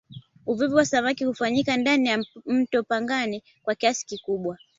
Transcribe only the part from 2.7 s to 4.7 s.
pangani kwa kiasi kikubwa